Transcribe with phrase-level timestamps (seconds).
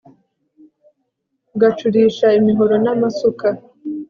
[1.55, 3.47] ugacurisha imihoro n'amasuka